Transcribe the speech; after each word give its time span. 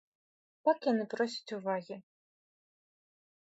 Так 0.67 0.77
яны 0.91 1.05
просяць 1.13 1.55
увагі. 1.59 1.95